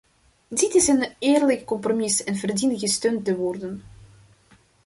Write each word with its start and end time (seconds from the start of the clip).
Dit 0.47 0.73
is 0.75 0.87
een 0.87 1.07
eerlijk 1.19 1.65
compromis 1.65 2.23
en 2.23 2.35
verdient 2.35 2.79
gesteund 2.79 3.25
te 3.25 3.35
worden! 3.35 3.83